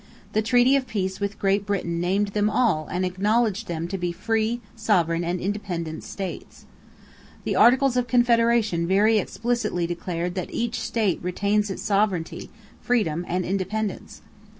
[0.33, 4.11] The treaty of peace with Great Britain named them all and acknowledged them "to be
[4.11, 6.65] free, sovereign, and independent states."
[7.43, 12.49] The Articles of Confederation very explicitly declared that "each state retains its sovereignty,
[12.81, 14.23] freedom, and independence."